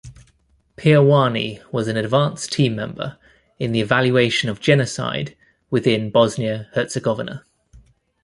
Peerwani 0.77 1.61
was 1.71 1.87
an 1.87 1.95
advance 1.95 2.47
team 2.47 2.75
member 2.75 3.19
in 3.59 3.71
the 3.71 3.81
evaluation 3.81 4.49
of 4.49 4.59
genocide 4.59 5.37
within 5.69 6.09
Bosnia-Herzegovina. 6.09 7.43